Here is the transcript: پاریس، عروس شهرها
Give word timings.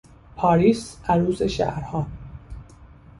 پاریس، 0.35 0.97
عروس 1.09 1.41
شهرها 1.47 2.05